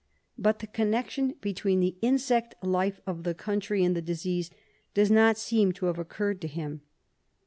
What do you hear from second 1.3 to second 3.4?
between the insect life of the